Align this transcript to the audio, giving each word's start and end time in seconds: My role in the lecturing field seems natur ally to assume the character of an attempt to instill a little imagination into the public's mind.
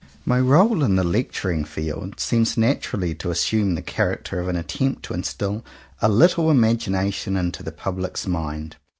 My 0.25 0.39
role 0.39 0.81
in 0.83 0.95
the 0.95 1.03
lecturing 1.03 1.63
field 1.63 2.19
seems 2.19 2.57
natur 2.57 2.97
ally 2.97 3.13
to 3.13 3.29
assume 3.29 3.75
the 3.75 3.83
character 3.83 4.39
of 4.39 4.47
an 4.47 4.55
attempt 4.55 5.03
to 5.03 5.13
instill 5.13 5.63
a 6.01 6.09
little 6.09 6.49
imagination 6.49 7.37
into 7.37 7.61
the 7.61 7.71
public's 7.71 8.25
mind. 8.25 8.77